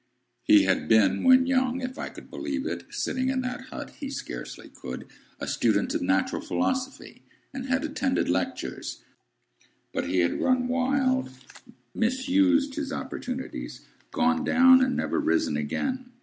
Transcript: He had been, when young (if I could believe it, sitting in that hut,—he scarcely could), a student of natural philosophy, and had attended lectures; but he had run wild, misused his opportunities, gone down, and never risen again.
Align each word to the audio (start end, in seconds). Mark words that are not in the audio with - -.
He 0.41 0.63
had 0.63 0.87
been, 0.87 1.23
when 1.23 1.45
young 1.45 1.79
(if 1.81 1.99
I 1.99 2.09
could 2.09 2.31
believe 2.31 2.65
it, 2.65 2.85
sitting 2.91 3.29
in 3.29 3.41
that 3.41 3.65
hut,—he 3.65 4.09
scarcely 4.09 4.67
could), 4.67 5.05
a 5.39 5.45
student 5.45 5.93
of 5.93 6.01
natural 6.01 6.41
philosophy, 6.41 7.21
and 7.53 7.67
had 7.67 7.83
attended 7.83 8.27
lectures; 8.27 9.03
but 9.93 10.09
he 10.09 10.21
had 10.21 10.41
run 10.41 10.67
wild, 10.67 11.29
misused 11.93 12.73
his 12.73 12.91
opportunities, 12.91 13.81
gone 14.11 14.43
down, 14.43 14.81
and 14.83 14.95
never 14.95 15.19
risen 15.19 15.55
again. 15.55 16.09